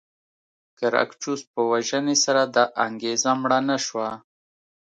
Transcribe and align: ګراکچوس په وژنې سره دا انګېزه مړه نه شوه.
ګراکچوس 0.79 1.41
په 1.51 1.61
وژنې 1.71 2.15
سره 2.25 2.43
دا 2.55 2.63
انګېزه 2.85 3.31
مړه 3.41 3.59
نه 3.69 3.77
شوه. 3.85 4.09